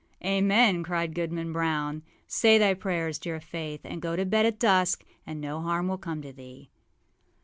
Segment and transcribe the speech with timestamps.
[0.23, 2.01] â âAmen!â cried Goodman Brown.
[2.27, 5.99] âSay thy prayers, dear Faith, and go to bed at dusk, and no harm will
[5.99, 6.71] come to thee.